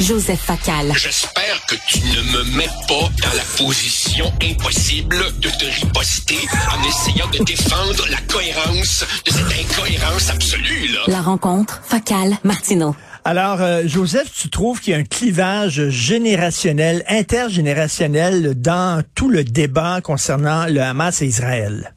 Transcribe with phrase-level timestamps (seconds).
[0.00, 0.92] Joseph Facal.
[0.94, 6.38] J'espère que tu ne me mets pas dans la position impossible de te riposter
[6.70, 11.00] en essayant de défendre la cohérence de cette incohérence absolue, là.
[11.08, 12.94] La rencontre, Facal, Martineau.
[13.24, 19.42] Alors, euh, Joseph, tu trouves qu'il y a un clivage générationnel, intergénérationnel dans tout le
[19.42, 21.94] débat concernant le Hamas et Israël?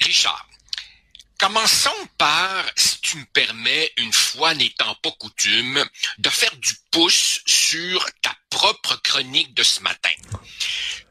[0.00, 0.46] Richard,
[1.52, 5.84] Commençons par, si tu me permets, une fois n'étant pas coutume,
[6.18, 10.12] de faire du pouce sur ta propre chronique de ce matin.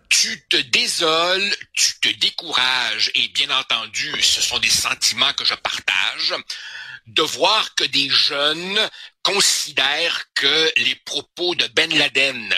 [0.08, 5.56] Tu te désoles, tu te décourages, et bien entendu, ce sont des sentiments que je
[5.56, 6.34] partage,
[7.08, 8.90] de voir que des jeunes
[9.23, 12.56] considèrent que les propos de Ben Laden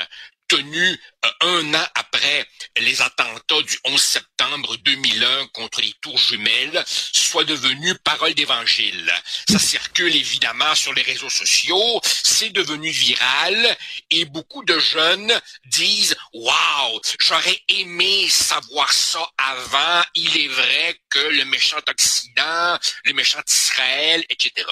[0.51, 2.45] tenu euh, un an après
[2.77, 9.09] les attentats du 11 septembre 2001 contre les tours jumelles soit devenu parole d'évangile.
[9.49, 13.77] Ça circule évidemment sur les réseaux sociaux, c'est devenu viral
[14.09, 15.31] et beaucoup de jeunes
[15.67, 20.03] disent Waouh, j'aurais aimé savoir ça avant.
[20.15, 24.67] Il est vrai que le méchant Occident, le méchant Israël, etc.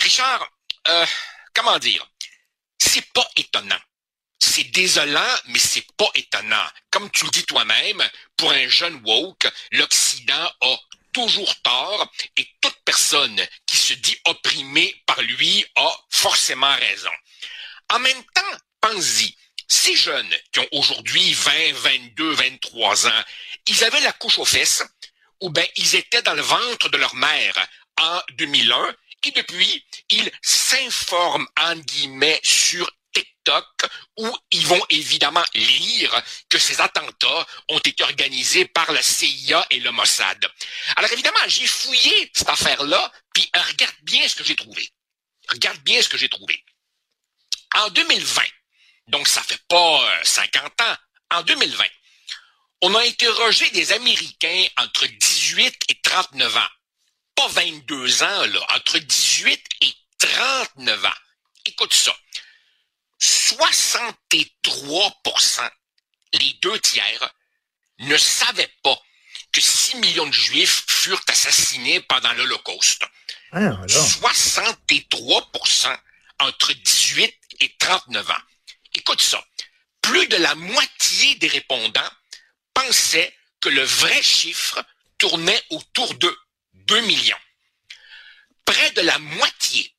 [0.00, 0.50] Richard,
[0.88, 1.06] euh,
[1.54, 2.04] comment dire,
[2.78, 3.78] c'est pas étonnant
[4.42, 6.66] c'est désolant, mais c'est pas étonnant.
[6.90, 8.02] Comme tu le dis toi-même,
[8.36, 10.76] pour un jeune woke, l'Occident a
[11.12, 17.10] toujours tort et toute personne qui se dit opprimée par lui a forcément raison.
[17.90, 19.34] En même temps, pense-y,
[19.68, 23.24] ces jeunes qui ont aujourd'hui 20, 22, 23 ans,
[23.66, 24.82] ils avaient la couche aux fesses
[25.40, 27.66] ou bien ils étaient dans le ventre de leur mère
[28.00, 33.66] en 2001 et depuis, ils s'informent, en guillemets, sur TikTok
[34.16, 39.80] où ils vont évidemment lire que ces attentats ont été organisés par la CIA et
[39.80, 40.46] le Mossad.
[40.96, 44.88] Alors évidemment, j'ai fouillé cette affaire-là, puis regarde bien ce que j'ai trouvé.
[45.48, 46.64] Regarde bien ce que j'ai trouvé.
[47.74, 48.42] En 2020,
[49.08, 50.96] donc ça fait pas 50 euh, ans,
[51.32, 51.84] en 2020,
[52.82, 56.68] on a interrogé des Américains entre 18 et 39 ans.
[57.34, 61.08] Pas 22 ans, là, entre 18 et 39 ans.
[61.66, 62.14] Écoute ça.
[63.20, 65.70] 63%
[66.32, 67.34] les deux tiers,
[67.98, 68.98] ne savaient pas
[69.52, 73.04] que 6 millions de Juifs furent assassinés pendant l'Holocauste.
[73.52, 75.50] 63
[75.84, 76.00] ah,
[76.40, 78.42] entre 18 et 39 ans.
[78.94, 79.44] Écoute ça.
[80.00, 82.10] Plus de la moitié des répondants
[82.72, 84.82] pensaient que le vrai chiffre
[85.18, 86.34] tournait autour de
[86.74, 87.36] 2 millions.
[88.64, 89.94] Près de la moitié,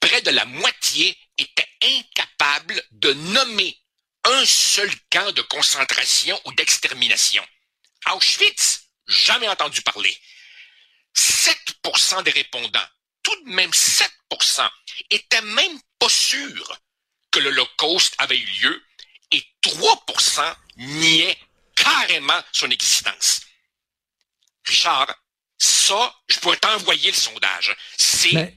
[0.00, 3.78] près de la moitié était incapable de nommer
[4.24, 7.44] un seul camp de concentration ou d'extermination.
[8.12, 10.16] Auschwitz, jamais entendu parler.
[11.14, 12.88] 7% des répondants,
[13.22, 14.68] tout de même 7%,
[15.10, 16.80] étaient même pas sûrs
[17.30, 18.84] que l'Holocauste avait eu lieu
[19.30, 21.38] et 3% niaient
[21.74, 23.42] carrément son existence.
[24.64, 25.14] Richard,
[25.58, 27.76] ça, je pourrais t'envoyer le sondage.
[27.96, 28.56] C'est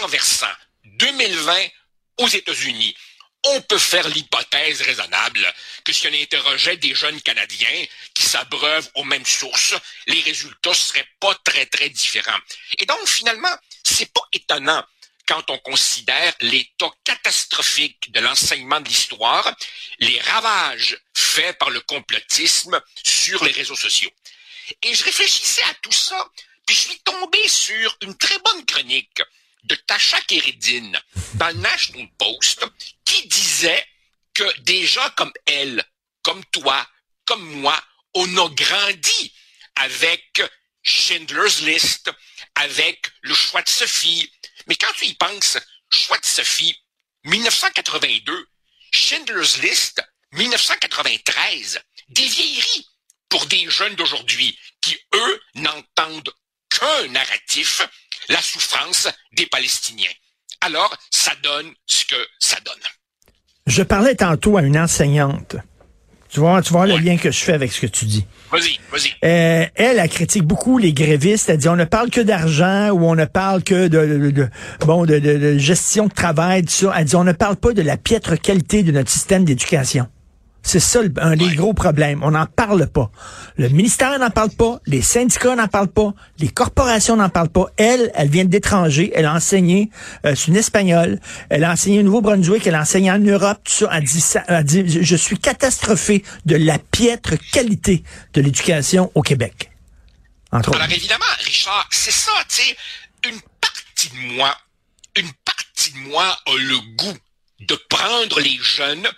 [0.00, 0.46] renversant.
[0.96, 1.68] 2020,
[2.18, 2.96] aux États-Unis,
[3.44, 5.54] on peut faire l'hypothèse raisonnable
[5.84, 9.74] que si on interrogeait des jeunes Canadiens qui s'abreuvent aux mêmes sources,
[10.06, 12.38] les résultats seraient pas très très différents.
[12.78, 13.54] Et donc finalement,
[13.84, 14.84] c'est pas étonnant
[15.26, 19.54] quand on considère l'état catastrophique de l'enseignement de l'histoire,
[19.98, 24.10] les ravages faits par le complotisme sur les réseaux sociaux.
[24.82, 26.28] Et je réfléchissais à tout ça,
[26.66, 29.22] puis je suis tombé sur une très bonne chronique
[29.64, 30.98] de Tasha Keridine
[31.34, 32.64] dans le National Post
[33.04, 33.86] qui disait
[34.34, 35.84] que des gens comme elle,
[36.22, 36.86] comme toi,
[37.24, 37.82] comme moi,
[38.14, 39.32] on a grandi
[39.76, 40.42] avec
[40.82, 42.10] Schindler's List,
[42.54, 44.30] avec le choix de Sophie,
[44.66, 45.58] Mais quand tu y penses,
[45.90, 46.76] choix de Sophie,
[47.24, 48.48] 1982,
[48.92, 50.02] Schindler's List,
[50.32, 52.86] 1993, des vieilleries
[53.28, 56.32] pour des jeunes d'aujourd'hui qui, eux, n'entendent
[56.70, 57.82] qu'un narratif,
[58.28, 60.06] la souffrance des Palestiniens.
[60.60, 62.74] Alors, ça donne ce que ça donne.
[63.66, 65.56] Je parlais tantôt à une enseignante.
[66.30, 68.26] Tu vois, tu vois le lien que je fais avec ce que tu dis.
[68.52, 69.12] Vas-y, vas-y.
[69.24, 71.48] Euh, elle, elle critique beaucoup les grévistes.
[71.48, 75.56] Elle dit on ne parle que d'argent ou on ne parle que de, bon de,
[75.58, 76.92] gestion de travail, tout ça.
[76.96, 80.06] Elle dit on ne parle pas de la piètre qualité de notre système d'éducation.
[80.68, 82.22] C'est ça un des gros problèmes.
[82.22, 83.10] On n'en parle pas.
[83.56, 87.68] Le ministère n'en parle pas, les syndicats n'en parlent pas, les corporations n'en parlent pas.
[87.78, 89.88] Elle, elle vient d'étranger, elle a enseigné,
[90.26, 93.72] euh, c'est une espagnole, elle a enseigné au Nouveau-Brunswick, elle a enseigné en Europe, tout
[93.72, 93.88] ça.
[93.94, 98.04] Elle dit, ça, elle dit je suis catastrophée de la piètre qualité
[98.34, 99.70] de l'éducation au Québec.
[100.52, 102.76] Entre Alors évidemment, Richard, c'est ça, tu sais,
[103.26, 104.54] une partie de moi,
[105.16, 107.16] une partie de moi a le goût
[107.60, 109.08] de prendre les jeunes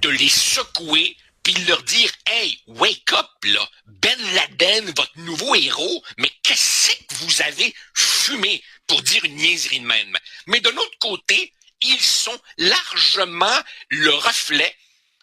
[0.00, 5.54] de les secouer puis de leur dire Hey, wake up là, Ben Laden, votre nouveau
[5.54, 8.62] héros, mais qu'est-ce que vous avez fumé?
[8.86, 10.16] Pour dire une niaiserie de même?
[10.46, 11.52] Mais de l'autre côté,
[11.82, 14.76] ils sont largement le reflet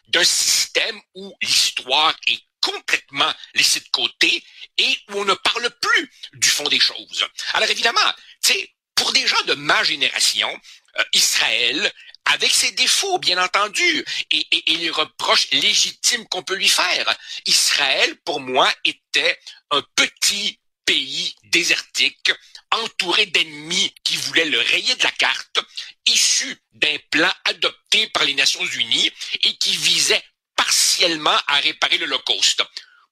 [0.08, 4.44] d'un système où l'histoire est complètement laissée de côté
[4.76, 7.26] et où on ne parle plus du fond des choses.
[7.54, 8.12] Alors évidemment,
[8.42, 8.52] tu
[8.94, 10.60] pour des gens de ma génération,
[10.98, 11.90] euh, Israël
[12.32, 17.16] avec ses défauts, bien entendu, et, les reproches légitimes qu'on peut lui faire.
[17.46, 19.38] Israël, pour moi, était
[19.70, 22.32] un petit pays désertique,
[22.72, 25.58] entouré d'ennemis qui voulaient le rayer de la carte,
[26.06, 29.10] issu d'un plan adopté par les Nations Unies
[29.42, 30.22] et qui visait
[30.56, 32.62] partiellement à réparer l'Holocauste.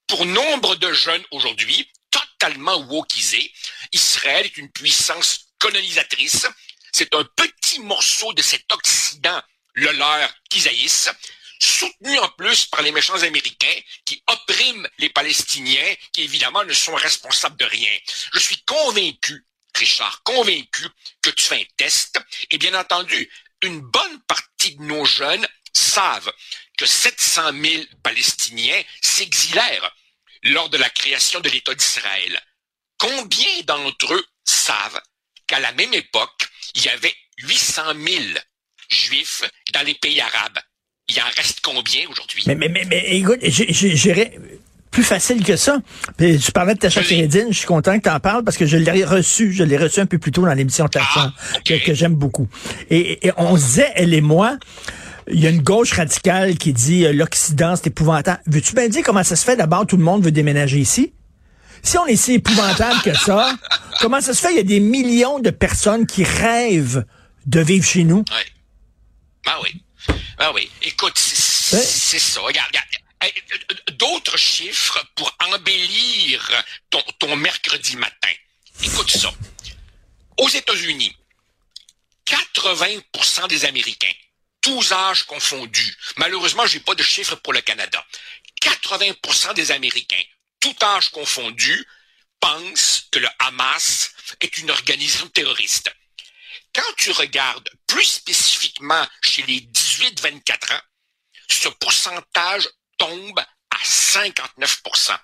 [0.07, 3.53] Pour nombre de jeunes aujourd'hui, totalement wokisés,
[3.91, 6.47] Israël est une puissance colonisatrice
[6.91, 9.41] c'est un petit morceau de cet Occident,
[9.73, 11.09] le leur, qu'ils haïssent,
[11.59, 16.95] soutenu en plus par les méchants américains qui oppriment les Palestiniens, qui évidemment ne sont
[16.95, 17.97] responsables de rien.
[18.33, 19.45] Je suis convaincu,
[19.75, 20.87] Richard, convaincu
[21.21, 22.19] que tu fais un test,
[22.49, 23.29] et bien entendu,
[23.61, 26.31] une bonne partie de nos jeunes savent
[26.77, 29.93] que 700 000 Palestiniens s'exilèrent
[30.43, 32.41] lors de la création de l'État d'Israël.
[32.97, 35.01] Combien d'entre eux savent
[35.47, 38.23] qu'à la même époque, il y avait 800 000
[38.89, 39.43] juifs
[39.73, 40.59] dans les pays arabes.
[41.07, 42.43] Il en reste combien aujourd'hui?
[42.47, 44.37] Mais, mais, mais, mais écoute, j'irais
[44.91, 45.79] plus facile que ça.
[46.17, 48.65] Puis, tu parlais de Tacha Férédine, je suis content que tu en parles parce que
[48.65, 51.93] je l'ai reçu, je l'ai reçu un peu plus tôt dans l'émission Tacha, ah, que,
[51.93, 52.47] j'aime beaucoup.
[52.89, 54.57] Et, on se disait, elle et moi,
[55.31, 58.41] il y a une gauche radicale qui dit euh, l'Occident, c'est épouvantable.
[58.47, 59.55] Veux-tu bien dire comment ça se fait?
[59.55, 61.13] D'abord tout le monde veut déménager ici?
[61.83, 63.55] Si on est si épouvantable que ça,
[63.99, 64.51] comment ça se fait?
[64.51, 67.05] Il y a des millions de personnes qui rêvent
[67.45, 68.23] de vivre chez nous.
[68.29, 68.43] Oui.
[69.45, 69.81] Ben oui.
[70.37, 70.69] Ben oui.
[70.81, 72.41] Écoute, c'est ça.
[72.41, 72.85] Regarde, regarde.
[73.97, 78.29] D'autres chiffres pour embellir ton, ton mercredi matin.
[78.83, 79.31] Écoute ça.
[80.37, 81.13] Aux États-Unis,
[82.25, 84.11] 80% des Américains,
[84.61, 88.05] tous âges confondus, malheureusement, j'ai pas de chiffres pour le Canada,
[88.61, 90.23] 80% des Américains
[90.59, 91.85] tout âge confondu,
[92.39, 94.11] pense que le Hamas
[94.41, 95.91] est une organisation terroriste.
[96.73, 100.81] Quand tu regardes plus spécifiquement chez les 18-24 ans,
[101.49, 105.17] ce pourcentage tombe à 59%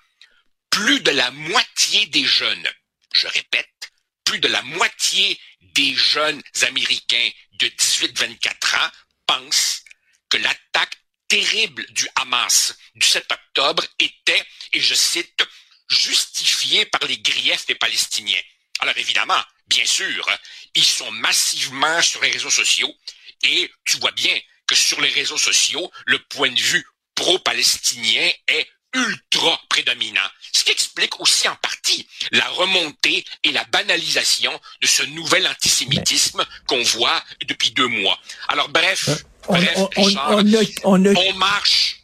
[0.70, 2.68] Plus de la moitié des jeunes,
[3.12, 3.92] je répète,
[4.24, 8.90] plus de la moitié des jeunes Américains de 18-24 ans
[9.26, 9.84] pensent
[10.28, 15.46] que l'attaque terrible du Hamas du 7 octobre était, et je cite,
[15.88, 18.40] justifié par les griefs des Palestiniens.
[18.80, 20.26] Alors évidemment, bien sûr,
[20.74, 22.94] ils sont massivement sur les réseaux sociaux
[23.42, 28.68] et tu vois bien que sur les réseaux sociaux, le point de vue pro-palestinien est
[28.94, 35.02] ultra prédominant, ce qui explique aussi en partie la remontée et la banalisation de ce
[35.02, 38.18] nouvel antisémitisme qu'on voit depuis deux mois.
[38.48, 39.08] Alors bref,
[39.48, 42.00] on, marche,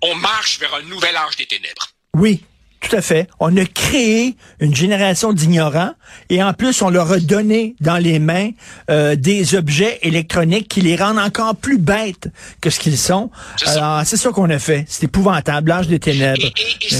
[0.00, 1.88] on, marche vers un nouvel âge des ténèbres.
[2.14, 2.42] Oui,
[2.80, 3.28] tout à fait.
[3.40, 5.94] On a créé une génération d'ignorants
[6.28, 8.50] et en plus, on leur a donné dans les mains
[8.90, 12.28] euh, des objets électroniques qui les rendent encore plus bêtes
[12.60, 13.30] que ce qu'ils sont.
[13.66, 14.84] Alors, c'est ça qu'on a fait.
[14.88, 16.42] C'est épouvantable, l'âge des ténèbres.
[16.44, 16.90] Et,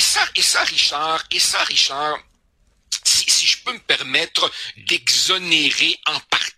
[0.00, 2.18] ça, et, ça, Richard, et ça, Richard,
[3.04, 4.50] si, je peux me permettre
[4.88, 6.57] d'exonérer en partie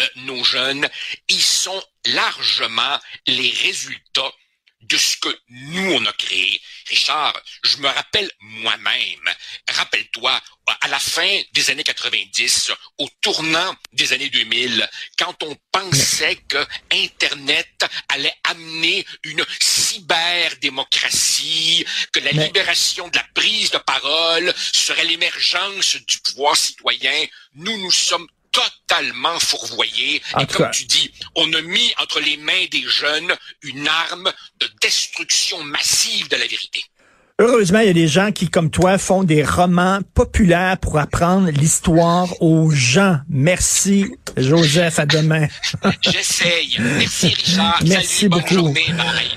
[0.00, 0.88] euh, nos jeunes,
[1.28, 4.32] ils sont largement les résultats
[4.82, 6.60] de ce que nous, on a créé.
[6.88, 9.34] Richard, je me rappelle moi-même,
[9.68, 10.40] rappelle-toi,
[10.80, 14.88] à la fin des années 90, au tournant des années 2000,
[15.18, 23.70] quand on pensait que Internet allait amener une cyberdémocratie, que la libération de la prise
[23.70, 30.22] de parole serait l'émergence du pouvoir citoyen, nous nous sommes totalement fourvoyés.
[30.40, 34.68] Et comme tu dis, on a mis entre les mains des jeunes une arme de
[34.80, 36.84] destruction massive de la vérité.
[37.38, 41.50] Heureusement, il y a des gens qui, comme toi, font des romans populaires pour apprendre
[41.50, 43.18] l'histoire aux gens.
[43.28, 44.06] Merci,
[44.38, 44.98] Joseph.
[44.98, 45.46] À demain.
[46.00, 46.78] J'essaye.
[46.78, 47.82] Merci, Richard.
[47.86, 48.72] Merci beaucoup.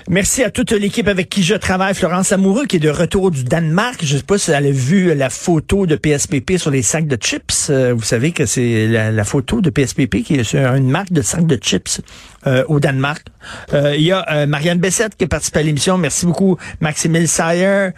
[0.08, 1.94] Merci à toute l'équipe avec qui je travaille.
[1.94, 4.00] Florence Amoureux, qui est de retour du Danemark.
[4.02, 7.18] Je sais pas si elle a vu la photo de PSPP sur les sacs de
[7.18, 7.68] chips.
[7.70, 11.22] Euh, vous savez que c'est la, photo de PSPP qui est sur une marque de
[11.22, 12.00] sacs de chips
[12.48, 13.28] euh, au Danemark.
[13.74, 15.98] Euh, il y a Marianne Bessette qui participe à l'émission.
[15.98, 17.89] Merci beaucoup, Maximile Sayer.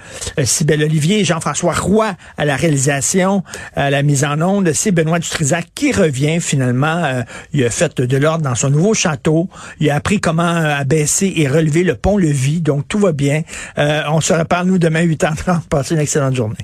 [0.44, 3.44] Sibelle euh, Olivier, Jean-François Roy à la réalisation,
[3.76, 4.72] à la mise en onde.
[4.74, 7.04] C'est Benoît Dutrisac qui revient finalement.
[7.04, 9.50] Euh, il a fait de l'ordre dans son nouveau château.
[9.80, 12.62] Il a appris comment euh, abaisser et relever le pont-levis.
[12.62, 13.42] Donc tout va bien.
[13.78, 15.68] on se reparle nous demain 8h30.
[15.70, 16.58] Passez une excellente journée.